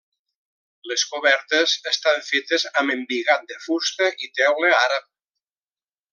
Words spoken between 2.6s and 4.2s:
amb embigat de fusta